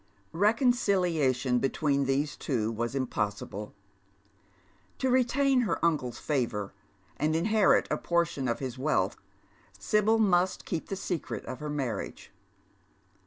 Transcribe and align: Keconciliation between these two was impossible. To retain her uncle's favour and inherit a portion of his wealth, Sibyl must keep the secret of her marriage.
Keconciliation 0.33 1.59
between 1.59 2.05
these 2.05 2.35
two 2.35 2.71
was 2.71 2.95
impossible. 2.95 3.75
To 4.97 5.11
retain 5.11 5.61
her 5.61 5.77
uncle's 5.85 6.17
favour 6.17 6.73
and 7.17 7.35
inherit 7.35 7.87
a 7.91 7.99
portion 7.99 8.47
of 8.47 8.57
his 8.57 8.79
wealth, 8.79 9.17
Sibyl 9.77 10.17
must 10.17 10.65
keep 10.65 10.87
the 10.89 10.95
secret 10.95 11.45
of 11.45 11.59
her 11.59 11.69
marriage. 11.69 12.31